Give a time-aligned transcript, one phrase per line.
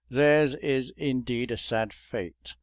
[0.09, 2.55] Theirs is indeed a sad fate.